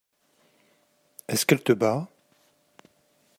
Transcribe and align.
Est-ce 1.27 1.45
qu'elle 1.45 1.61
te 1.61 1.73
bat? 1.73 2.07